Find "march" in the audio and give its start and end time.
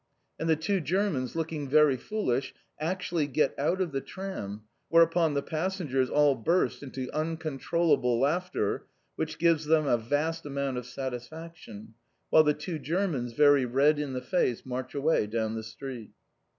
14.65-14.95